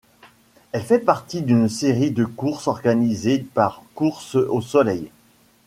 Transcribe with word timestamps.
Elle 0.71 0.81
fait 0.81 0.97
partie 0.97 1.43
d'une 1.43 1.69
série 1.69 2.09
de 2.09 2.25
courses 2.25 2.65
organisées 2.67 3.37
par 3.53 3.83
Courses 3.93 4.33
au 4.33 4.59
Soleil. 4.59 5.11